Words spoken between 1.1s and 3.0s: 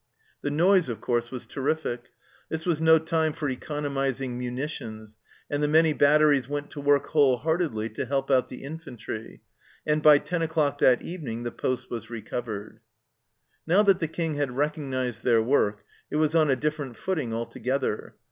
HOUSE OF PERVYSE course, was terrific; this was no